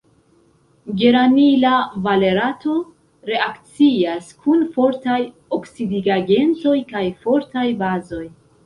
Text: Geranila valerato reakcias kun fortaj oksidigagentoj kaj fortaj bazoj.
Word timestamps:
Geranila 1.01 1.73
valerato 2.07 2.75
reakcias 3.31 4.33
kun 4.43 4.67
fortaj 4.79 5.21
oksidigagentoj 5.61 6.79
kaj 6.95 7.07
fortaj 7.25 7.73
bazoj. 7.87 8.27